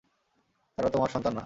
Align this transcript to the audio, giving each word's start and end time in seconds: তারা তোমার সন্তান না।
তারা 0.77 0.89
তোমার 0.89 1.09
সন্তান 1.09 1.31
না। 1.33 1.39